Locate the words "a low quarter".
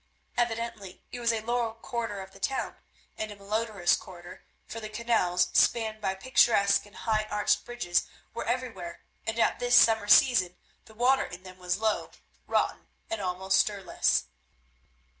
1.31-2.21